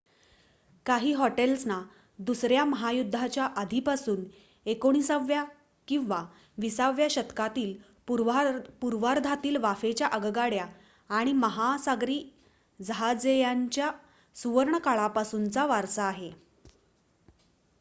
[0.85, 1.75] काही हॉटेल्सना
[2.19, 4.23] दुसऱ्या महायुद्धाच्या आधीपासून
[4.65, 5.43] 19 व्या
[5.87, 6.23] किंवा
[6.61, 7.73] 20 व्या शतकातील
[8.81, 10.65] पूर्वार्धातील वाफेच्या आगगाड्या
[11.09, 12.19] आणि महासागरी
[12.79, 13.91] जहाजेयांच्या
[14.35, 16.31] सुवर्णकाळापासूनचा वारसा आहे